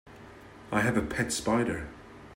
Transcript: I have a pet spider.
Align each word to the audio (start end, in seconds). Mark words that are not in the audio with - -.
I 0.71 0.81
have 0.81 0.97
a 0.97 1.03
pet 1.03 1.31
spider. 1.31 1.87